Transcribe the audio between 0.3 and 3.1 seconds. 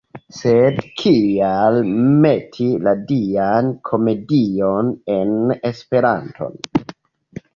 Sed kial meti la